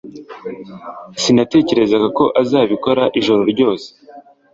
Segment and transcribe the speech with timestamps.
[1.21, 3.87] Sinatekerezaga ko azabikora ijoro ryose